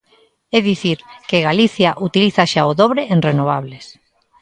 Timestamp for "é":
0.57-0.59